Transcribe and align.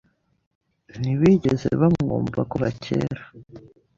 Ntibigeze 0.99 1.67
bamwumva 1.79 2.39
kuva 2.51 2.67
kera. 2.83 3.23